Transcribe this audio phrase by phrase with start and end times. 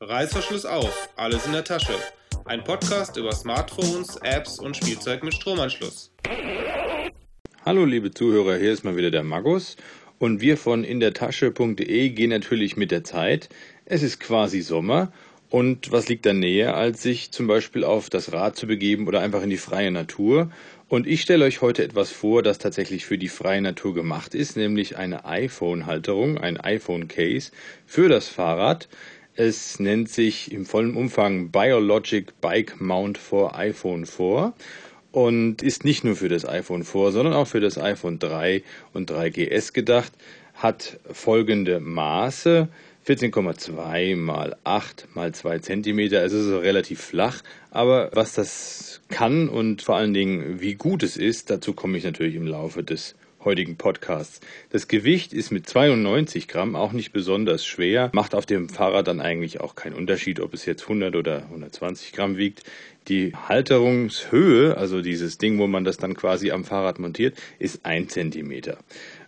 [0.00, 1.92] Reißverschluss auf, alles in der Tasche.
[2.44, 6.12] Ein Podcast über Smartphones, Apps und Spielzeug mit Stromanschluss.
[7.66, 9.76] Hallo liebe Zuhörer, hier ist mal wieder der Magus
[10.20, 13.48] und wir von indertasche.de gehen natürlich mit der Zeit.
[13.86, 15.10] Es ist quasi Sommer
[15.50, 19.20] und was liegt da näher, als sich zum Beispiel auf das Rad zu begeben oder
[19.20, 20.52] einfach in die freie Natur?
[20.88, 24.56] Und ich stelle euch heute etwas vor, das tatsächlich für die freie Natur gemacht ist,
[24.56, 27.50] nämlich eine iPhone-Halterung, ein iPhone-Case
[27.84, 28.88] für das Fahrrad.
[29.40, 34.52] Es nennt sich im vollen Umfang Biologic Bike Mount for iPhone 4
[35.12, 38.64] und ist nicht nur für das iPhone 4, sondern auch für das iPhone 3
[38.94, 40.12] und 3GS gedacht,
[40.54, 42.66] hat folgende Maße.
[43.06, 46.00] 14,2 mal 8 mal 2 cm.
[46.00, 51.16] Es ist relativ flach, aber was das kann und vor allen Dingen wie gut es
[51.16, 53.14] ist, dazu komme ich natürlich im Laufe des
[53.44, 54.40] heutigen Podcasts.
[54.70, 59.20] Das Gewicht ist mit 92 Gramm auch nicht besonders schwer, macht auf dem Fahrrad dann
[59.20, 62.64] eigentlich auch keinen Unterschied, ob es jetzt 100 oder 120 Gramm wiegt.
[63.08, 68.12] Die Halterungshöhe, also dieses Ding, wo man das dann quasi am Fahrrad montiert, ist 1
[68.12, 68.76] cm.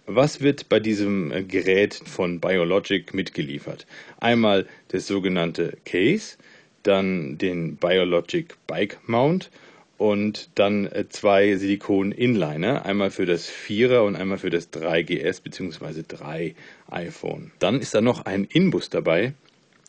[0.06, 3.86] Was wird bei diesem Gerät von Biologic mitgeliefert?
[4.18, 6.36] Einmal das sogenannte Case,
[6.82, 9.50] dann den Biologic Bike Mount
[10.00, 16.04] und dann äh, zwei Silikon-Inliner, einmal für das 4er und einmal für das 3GS bzw.
[16.08, 16.54] 3
[16.90, 17.52] iPhone.
[17.58, 19.34] Dann ist da noch ein Inbus dabei,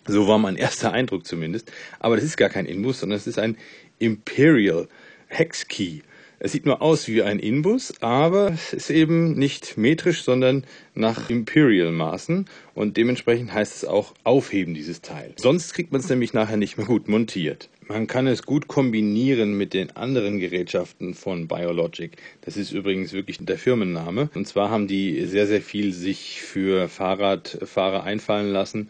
[0.05, 3.39] so war mein erster Eindruck zumindest, aber das ist gar kein Inbus, sondern es ist
[3.39, 3.55] ein
[3.99, 4.89] Imperial
[5.27, 6.01] Hex Key.
[6.43, 10.63] Es sieht nur aus wie ein Inbus, aber es ist eben nicht metrisch, sondern
[10.95, 15.35] nach Imperial-Maßen und dementsprechend heißt es auch aufheben dieses Teil.
[15.35, 17.69] Sonst kriegt man es nämlich nachher nicht mehr gut montiert.
[17.87, 22.13] Man kann es gut kombinieren mit den anderen Gerätschaften von Biologic.
[22.41, 24.31] Das ist übrigens wirklich der Firmenname.
[24.33, 28.89] Und zwar haben die sehr, sehr viel sich für Fahrradfahrer einfallen lassen,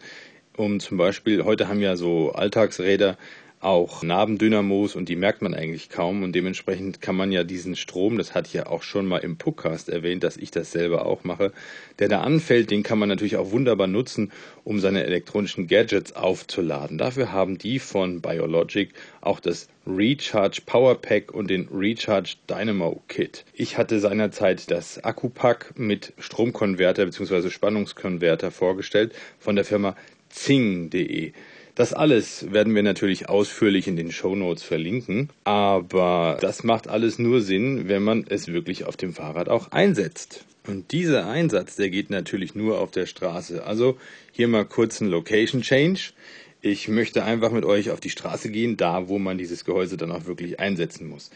[0.56, 3.18] um zum Beispiel, heute haben ja so Alltagsräder
[3.62, 8.18] auch Nabendynamos und die merkt man eigentlich kaum und dementsprechend kann man ja diesen Strom,
[8.18, 11.22] das hatte ich ja auch schon mal im Puckcast erwähnt, dass ich das selber auch
[11.22, 11.52] mache,
[12.00, 14.32] der da anfällt, den kann man natürlich auch wunderbar nutzen,
[14.64, 16.98] um seine elektronischen Gadgets aufzuladen.
[16.98, 23.44] Dafür haben die von Biologic auch das Recharge Power Pack und den Recharge Dynamo Kit.
[23.52, 27.48] Ich hatte seinerzeit das Akkupack mit Stromkonverter bzw.
[27.48, 29.94] Spannungskonverter vorgestellt von der Firma
[30.30, 31.32] Zing.de.
[31.74, 37.18] Das alles werden wir natürlich ausführlich in den Show Notes verlinken, aber das macht alles
[37.18, 40.44] nur Sinn, wenn man es wirklich auf dem Fahrrad auch einsetzt.
[40.66, 43.64] Und dieser Einsatz, der geht natürlich nur auf der Straße.
[43.64, 43.96] Also
[44.32, 46.12] hier mal kurz ein Location Change.
[46.60, 50.12] Ich möchte einfach mit euch auf die Straße gehen, da wo man dieses Gehäuse dann
[50.12, 51.30] auch wirklich einsetzen muss.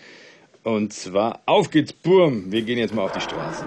[0.63, 2.53] Und zwar auf geht's, Burm!
[2.53, 3.65] Wir gehen jetzt mal auf die Straße.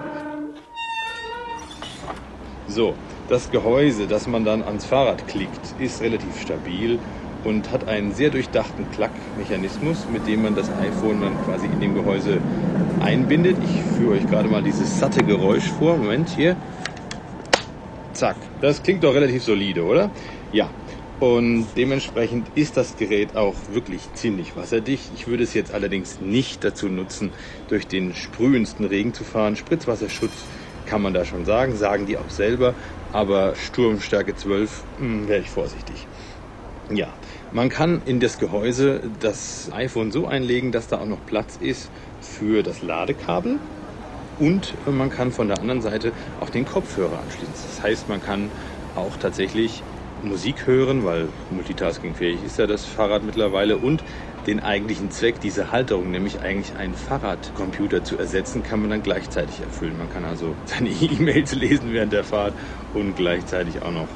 [2.68, 2.94] So,
[3.30, 6.98] das Gehäuse, das man dann ans Fahrrad klickt, ist relativ stabil
[7.44, 11.94] und hat einen sehr durchdachten Klackmechanismus, mit dem man das iPhone dann quasi in dem
[11.94, 12.38] Gehäuse
[13.00, 13.56] einbindet.
[13.62, 15.96] Ich führe euch gerade mal dieses satte Geräusch vor.
[15.96, 16.56] Moment, hier.
[18.12, 18.36] Zack.
[18.60, 20.10] Das klingt doch relativ solide, oder?
[20.52, 20.68] Ja.
[21.20, 25.10] Und dementsprechend ist das Gerät auch wirklich ziemlich wasserdicht.
[25.14, 27.30] Ich würde es jetzt allerdings nicht dazu nutzen,
[27.68, 29.54] durch den sprühendsten Regen zu fahren.
[29.54, 30.32] Spritzwasserschutz
[30.86, 32.74] kann man da schon sagen, sagen die auch selber.
[33.12, 36.08] Aber Sturmstärke 12 hm, wäre ich vorsichtig.
[36.88, 37.16] Ja,
[37.50, 41.92] man kann in das Gehäuse das iPhone so einlegen, dass da auch noch Platz ist
[42.18, 43.60] für das Ladekabel.
[44.36, 47.68] Und man kann von der anderen Seite auch den Kopfhörer anschließen.
[47.68, 48.54] Das heißt, man kann
[48.94, 49.84] auch tatsächlich
[50.22, 54.04] Musik hören, weil multitaskingfähig ist ja das Fahrrad mittlerweile und
[54.50, 59.60] den eigentlichen Zweck dieser Halterung, nämlich eigentlich einen Fahrradcomputer zu ersetzen, kann man dann gleichzeitig
[59.60, 59.96] erfüllen.
[59.96, 62.56] Man kann also seine E-Mails lesen während der Fahrt
[62.92, 64.08] und gleichzeitig auch noch,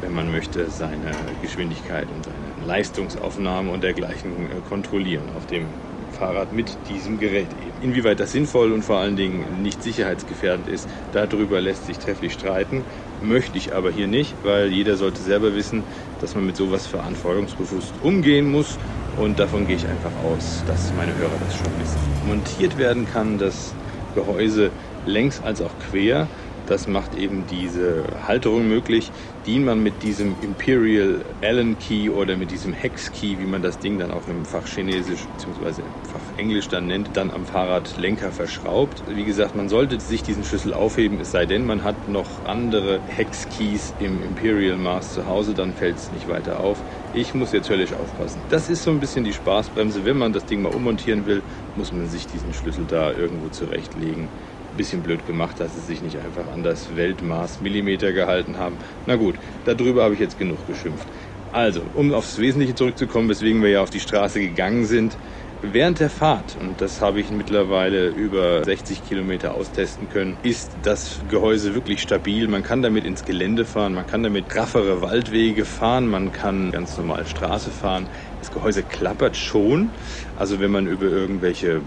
[0.00, 1.12] wenn man möchte, seine
[1.42, 5.74] Geschwindigkeit und seine Leistungsaufnahme und dergleichen äh, kontrollieren auf dem
[6.10, 7.80] Fahrrad mit diesem Gerät eben.
[7.80, 12.86] Inwieweit das sinnvoll und vor allen Dingen nicht sicherheitsgefährdend ist, darüber lässt sich trefflich streiten.
[13.20, 15.86] Möchte ich aber hier nicht, weil jeder sollte selber wissen,
[16.18, 18.78] dass man mit sowas verantwortungsbewusst umgehen muss
[19.18, 21.98] und davon gehe ich einfach aus, dass meine Hörer das schon wissen.
[22.26, 23.74] Montiert werden kann das
[24.14, 24.70] Gehäuse
[25.04, 26.28] längs als auch quer
[26.68, 29.10] das macht eben diese Halterung möglich,
[29.46, 33.78] die man mit diesem Imperial Allen Key oder mit diesem Hex Key, wie man das
[33.78, 35.82] Ding dann auch im Fach Chinesisch bzw.
[35.82, 39.02] im Fach Englisch dann nennt, dann am Fahrradlenker verschraubt.
[39.06, 43.00] Wie gesagt, man sollte sich diesen Schlüssel aufheben, es sei denn, man hat noch andere
[43.06, 46.84] Hex Keys im Imperial Maß zu Hause, dann fällt es nicht weiter auf.
[47.20, 48.44] Ich muss jetzt höllisch aufpassen.
[48.48, 50.04] Das ist so ein bisschen die Spaßbremse.
[50.04, 51.42] Wenn man das Ding mal ummontieren will,
[51.74, 54.30] muss man sich diesen Schlüssel da irgendwo zurechtlegen
[54.70, 58.78] bisschen blöd gemacht, dass sie sich nicht einfach an das Weltmaß Millimeter gehalten haben.
[59.04, 61.10] Na gut, darüber habe ich jetzt genug geschimpft.
[61.50, 65.18] Also, um aufs Wesentliche zurückzukommen, weswegen wir ja auf die Straße gegangen sind,
[65.60, 71.20] Während der Fahrt, und das habe ich mittlerweile über 60 Kilometer austesten können, ist das
[71.26, 72.46] Gehäuse wirklich stabil.
[72.46, 76.96] Man kann damit ins Gelände fahren, man kann damit raffere Waldwege fahren, man kann ganz
[76.96, 78.08] normal Straße fahren.
[78.38, 79.96] Das Gehäuse klappert schon.
[80.36, 81.82] Also wenn man über irgendwelche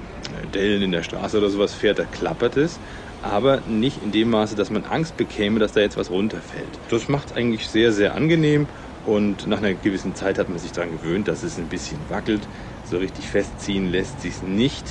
[0.54, 2.82] Dellen in der Straße oder sowas fährt, da klappert es.
[3.22, 6.82] Aber nicht in dem Maße, dass man Angst bekäme, dass da jetzt was runterfällt.
[6.90, 8.68] Das macht es eigentlich sehr, sehr angenehm.
[9.04, 12.50] Und nach einer gewissen Zeit hat man sich daran gewöhnt, dass es ein bisschen wackelt
[12.92, 14.86] so richtig festziehen lässt sich nicht.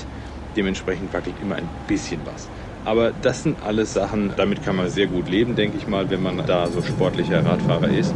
[0.57, 2.49] Dementsprechend wackelt immer ein bisschen was.
[2.85, 6.23] Aber das sind alles Sachen, damit kann man sehr gut leben, denke ich mal, wenn
[6.23, 8.15] man da so sportlicher Radfahrer ist.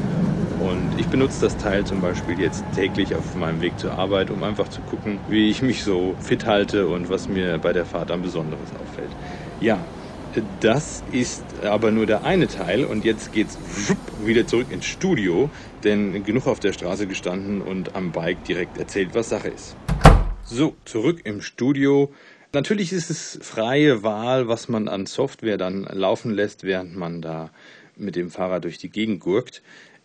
[0.60, 4.42] Und ich benutze das Teil zum Beispiel jetzt täglich auf meinem Weg zur Arbeit, um
[4.42, 8.10] einfach zu gucken, wie ich mich so fit halte und was mir bei der Fahrt
[8.10, 9.10] am Besonderes auffällt.
[9.60, 9.78] Ja,
[10.60, 13.58] das ist aber nur der eine Teil und jetzt geht's
[14.24, 15.50] wieder zurück ins Studio,
[15.84, 19.76] denn genug auf der Straße gestanden und am Bike direkt erzählt, was Sache ist.
[20.42, 22.12] So, zurück im Studio.
[22.52, 27.50] Natürlich ist es freie Wahl, was man an Software dann laufen lässt, während man da
[27.96, 29.62] mit dem Fahrrad durch die Gegend gurkt.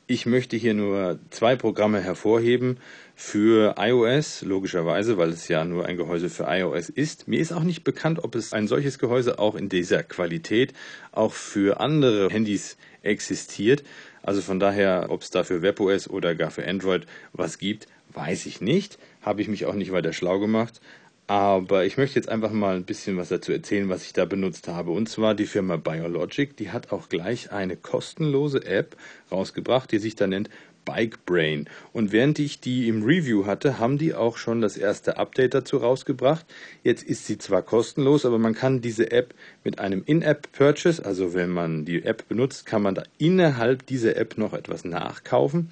[0.07, 2.77] Ich möchte hier nur zwei Programme hervorheben
[3.21, 7.27] für iOS, logischerweise, weil es ja nur ein Gehäuse für iOS ist.
[7.27, 10.73] Mir ist auch nicht bekannt, ob es ein solches Gehäuse auch in dieser Qualität
[11.11, 13.83] auch für andere Handys existiert.
[14.23, 18.45] Also von daher, ob es da für WebOS oder gar für Android was gibt, weiß
[18.45, 18.97] ich nicht.
[19.21, 20.79] Habe ich mich auch nicht weiter schlau gemacht.
[21.27, 24.67] Aber ich möchte jetzt einfach mal ein bisschen was dazu erzählen, was ich da benutzt
[24.69, 24.89] habe.
[24.89, 28.95] Und zwar die Firma Biologic, die hat auch gleich eine kostenlose App
[29.31, 30.49] rausgebracht, die sich da nennt
[30.85, 31.67] Bike Brain.
[31.93, 35.77] Und während ich die im Review hatte, haben die auch schon das erste Update dazu
[35.77, 36.45] rausgebracht.
[36.83, 39.33] Jetzt ist sie zwar kostenlos, aber man kann diese App
[39.63, 44.37] mit einem In-App-Purchase, also wenn man die App benutzt, kann man da innerhalb dieser App
[44.37, 45.71] noch etwas nachkaufen.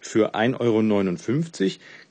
[0.00, 0.80] Für 1,59 Euro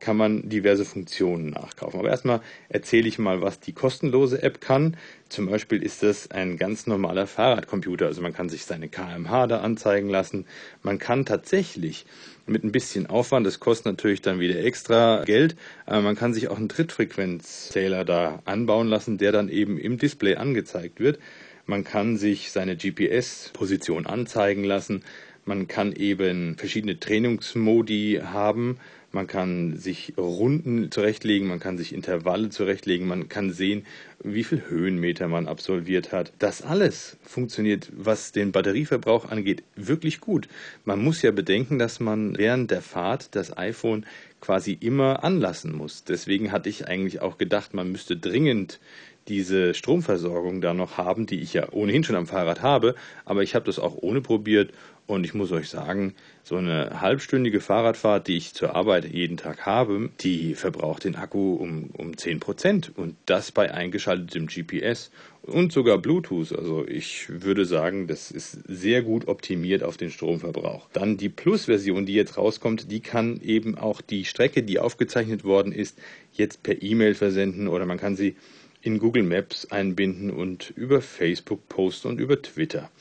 [0.04, 2.00] kann man diverse Funktionen nachkaufen.
[2.00, 4.98] Aber erstmal erzähle ich mal, was die kostenlose App kann.
[5.30, 8.08] Zum Beispiel ist das ein ganz normaler Fahrradcomputer.
[8.08, 10.46] Also man kann sich seine KMH da anzeigen lassen.
[10.82, 12.06] Man kann tatsächlich
[12.46, 15.56] mit ein bisschen Aufwand, das kostet natürlich dann wieder extra Geld,
[15.86, 20.36] aber man kann sich auch einen Trittfrequenzzähler da anbauen lassen, der dann eben im Display
[20.36, 21.20] angezeigt wird.
[21.66, 25.04] Man kann sich seine GPS-Position anzeigen lassen.
[25.46, 28.78] Man kann eben verschiedene Trainingsmodi haben.
[29.12, 33.86] Man kann sich Runden zurechtlegen, man kann sich Intervalle zurechtlegen, man kann sehen,
[34.24, 36.34] wie viel Höhenmeter man absolviert hat.
[36.40, 40.48] Das alles funktioniert, was den Batterieverbrauch angeht, wirklich gut.
[40.84, 44.04] Man muss ja bedenken, dass man während der Fahrt das iPhone
[44.42, 46.04] quasi immer anlassen muss.
[46.04, 48.80] Deswegen hatte ich eigentlich auch gedacht, man müsste dringend
[49.28, 53.56] diese Stromversorgung da noch haben, die ich ja ohnehin schon am Fahrrad habe, aber ich
[53.56, 54.72] habe das auch ohne probiert
[55.06, 59.66] und ich muss euch sagen, so eine halbstündige Fahrradfahrt, die ich zur Arbeit jeden Tag
[59.66, 62.92] habe, die verbraucht den Akku um, um 10 Prozent.
[62.96, 65.12] Und das bei eingeschaltetem GPS
[65.42, 66.54] und sogar Bluetooth.
[66.54, 70.88] Also ich würde sagen, das ist sehr gut optimiert auf den Stromverbrauch.
[70.94, 75.74] Dann die Plus-Version, die jetzt rauskommt, die kann eben auch die Strecke, die aufgezeichnet worden
[75.74, 76.00] ist,
[76.32, 78.38] jetzt per E-Mail versenden oder man kann sie
[78.84, 82.92] in Google Maps einbinden und über Facebook posten und über Twitter.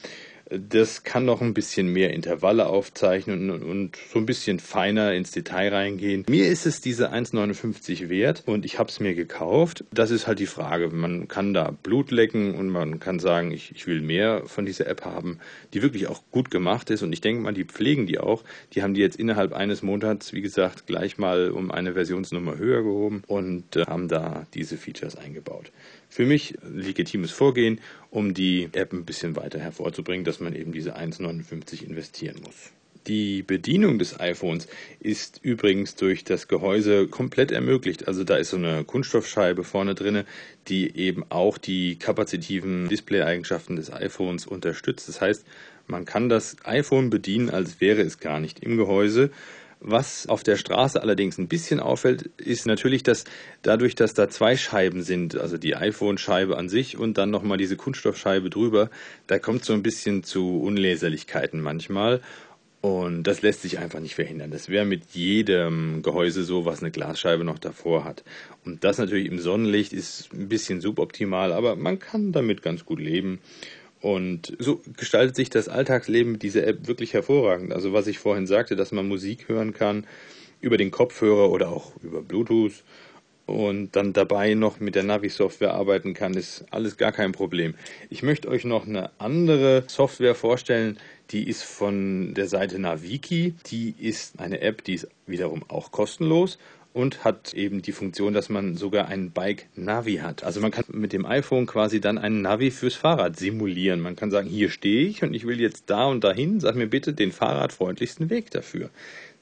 [0.59, 5.31] Das kann noch ein bisschen mehr Intervalle aufzeichnen und, und, so ein bisschen feiner ins
[5.31, 6.25] Detail reingehen.
[6.29, 9.85] Mir ist es diese 1,59 wert und ich habe es mir gekauft.
[9.93, 10.89] Das ist halt die Frage.
[10.89, 14.87] Man kann da Blut lecken und man kann sagen, ich, ich will mehr von dieser
[14.87, 15.39] App haben,
[15.73, 17.03] die wirklich auch gut gemacht ist.
[17.03, 18.45] Und ich denke mal, die pflegen die auch.
[18.75, 22.83] Die haben die jetzt innerhalb eines Monats, wie gesagt, gleich mal um eine Versionsnummer höher
[22.83, 25.73] gehoben und äh, haben da diese Features eingebaut
[26.13, 27.81] für mich legitimes Vorgehen,
[28.13, 32.71] um die App ein bisschen weiter hervorzubringen, dass man eben diese 1,59 investieren muss.
[33.09, 34.69] Die Bedienung des iPhones
[35.01, 38.07] ist übrigens durch das Gehäuse komplett ermöglicht.
[38.07, 40.23] Also da ist so eine Kunststoffscheibe vorne drin,
[40.69, 45.09] die eben auch die kapazitiven Display-Eigenschaften des iPhones unterstützt.
[45.09, 45.45] Das heißt,
[45.89, 49.31] man kann das iPhone bedienen, als wäre es gar nicht im Gehäuse.
[49.85, 53.25] Was auf der Straße allerdings ein bisschen auffällt, ist natürlich, dass
[53.63, 57.77] dadurch, dass da zwei Scheiben sind, also die iPhone-Scheibe an sich und dann nochmal diese
[57.77, 58.91] Kunststoffscheibe drüber,
[59.27, 62.21] da kommt so ein bisschen zu Unleserlichkeiten manchmal.
[62.81, 64.53] Und das lässt sich einfach nicht verhindern.
[64.53, 68.23] Das wäre mit jedem Gehäuse so, was eine Glasscheibe noch davor hat.
[68.65, 73.01] Und das natürlich im Sonnenlicht ist ein bisschen suboptimal, aber man kann damit ganz gut
[73.01, 73.41] leben.
[74.03, 77.73] Und so gestaltet sich das Alltagsleben mit dieser App wirklich hervorragend.
[77.73, 80.07] Also was ich vorhin sagte, dass man Musik hören kann
[80.61, 82.83] über den Kopfhörer oder auch über Bluetooth
[83.47, 87.75] und dann dabei noch mit der Navi-Software arbeiten kann, ist alles gar kein Problem.
[88.11, 90.99] Ich möchte euch noch eine andere Software vorstellen,
[91.31, 93.55] Die ist von der Seite Naviki.
[93.67, 96.59] Die ist eine App, die ist wiederum auch kostenlos
[96.93, 100.45] und hat eben die Funktion, dass man sogar ein Bike Navi hat.
[100.45, 104.01] Also man kann mit dem iPhone quasi dann einen Navi fürs Fahrrad simulieren.
[104.01, 106.87] Man kann sagen, hier stehe ich und ich will jetzt da und dahin, sag mir
[106.87, 108.91] bitte den fahrradfreundlichsten Weg dafür.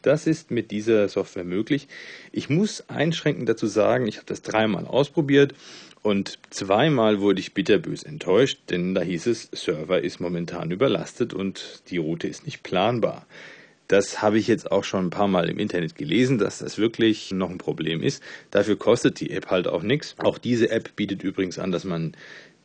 [0.02, 1.88] Das ist mit dieser Software möglich.
[2.32, 5.54] Ich muss einschränkend dazu sagen, ich habe das dreimal ausprobiert
[6.02, 11.82] und zweimal wurde ich bitterbös enttäuscht, denn da hieß es, Server ist momentan überlastet und
[11.90, 13.26] die Route ist nicht planbar.
[13.90, 17.32] Das habe ich jetzt auch schon ein paar Mal im Internet gelesen, dass das wirklich
[17.32, 18.22] noch ein Problem ist.
[18.52, 20.14] Dafür kostet die App halt auch nichts.
[20.18, 22.12] Auch diese App bietet übrigens an, dass man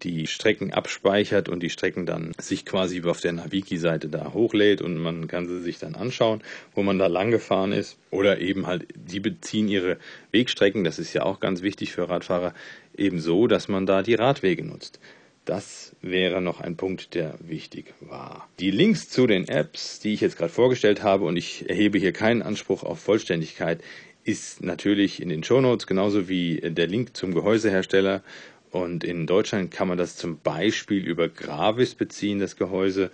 [0.03, 4.99] die Strecken abspeichert und die Strecken dann sich quasi auf der Naviki-Seite da hochlädt und
[4.99, 6.43] man kann sie sich dann anschauen,
[6.75, 7.97] wo man da lang gefahren ist.
[8.11, 9.97] Oder eben halt, die beziehen ihre
[10.31, 12.53] Wegstrecken, das ist ja auch ganz wichtig für Radfahrer,
[12.95, 14.99] eben so, dass man da die Radwege nutzt.
[15.45, 18.49] Das wäre noch ein Punkt, der wichtig war.
[18.59, 22.13] Die Links zu den Apps, die ich jetzt gerade vorgestellt habe, und ich erhebe hier
[22.13, 23.81] keinen Anspruch auf Vollständigkeit,
[24.23, 28.23] ist natürlich in den Shownotes, genauso wie der Link zum Gehäusehersteller.
[28.71, 33.11] Und in Deutschland kann man das zum Beispiel über Gravis beziehen, das Gehäuse.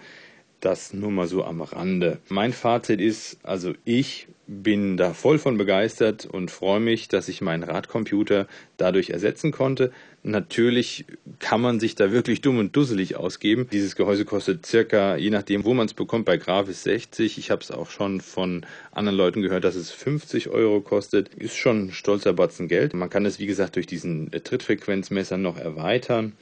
[0.62, 2.20] Das nur mal so am Rande.
[2.30, 7.42] Mein Fazit ist, also ich bin da voll von begeistert und freue mich, dass ich
[7.42, 8.48] meinen Radcomputer
[8.78, 9.92] dadurch ersetzen konnte.
[10.24, 11.06] Natürlich
[11.40, 13.68] kann man sich da wirklich dumm und dusselig ausgeben.
[13.72, 17.40] Dieses Gehäuse kostet circa, je nachdem, wo man es bekommt, bei Gravis 60.
[17.40, 21.34] Ich habe es auch schon von anderen Leuten gehört, dass es 50 Euro kostet.
[21.34, 22.94] Ist schon ein stolzer Batzen Geld.
[22.94, 26.34] Man kann es, wie gesagt, durch diesen Trittfrequenzmesser noch erweitern.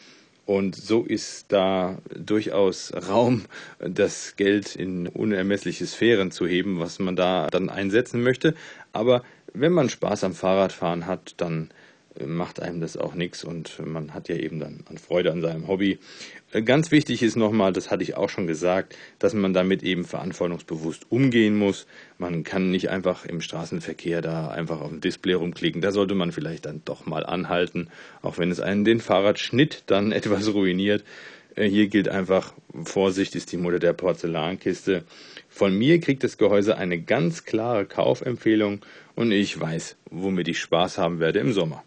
[0.45, 3.45] Und so ist da durchaus Raum,
[3.79, 8.55] das Geld in unermessliche Sphären zu heben, was man da dann einsetzen möchte.
[8.91, 11.69] Aber wenn man Spaß am Fahrradfahren hat, dann
[12.25, 15.67] macht einem das auch nichts und man hat ja eben dann an Freude an seinem
[15.67, 15.99] Hobby.
[16.51, 20.05] Äh, ganz wichtig ist nochmal, das hatte ich auch schon gesagt, dass man damit eben
[20.05, 21.87] verantwortungsbewusst umgehen muss.
[22.17, 25.81] Man kann nicht einfach im Straßenverkehr da einfach auf dem Display rumklicken.
[25.81, 27.89] Da sollte man vielleicht dann doch mal anhalten,
[28.21, 31.03] auch wenn es einen den Fahrradschnitt dann etwas ruiniert.
[31.55, 35.03] Äh, hier gilt einfach, Vorsicht ist die Mutter der Porzellankiste.
[35.49, 38.81] Von mir kriegt das Gehäuse eine ganz klare Kaufempfehlung
[39.15, 41.83] und ich weiß, womit ich Spaß haben werde im Sommer.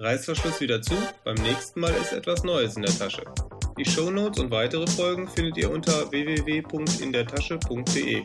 [0.00, 3.24] Reißverschluss wieder zu, beim nächsten Mal ist etwas Neues in der Tasche.
[3.76, 8.24] Die Shownotes und weitere Folgen findet ihr unter www.indertasche.de.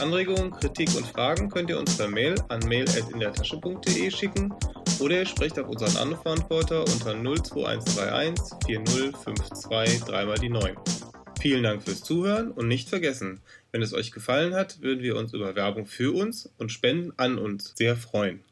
[0.00, 4.52] Anregungen, Kritik und Fragen könnt ihr uns per Mail an mail.indertasche.de schicken
[4.98, 10.74] oder ihr sprecht auf unseren Anrufbeantworter unter 02131 4052 3 mal die 9.
[11.40, 13.40] Vielen Dank fürs Zuhören und nicht vergessen,
[13.70, 17.38] wenn es euch gefallen hat, würden wir uns über Werbung für uns und Spenden an
[17.38, 18.42] uns sehr freuen.